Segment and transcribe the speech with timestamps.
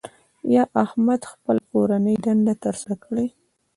[0.47, 3.27] ایا احمد خپله کورنۍ دنده تر سره کوي؟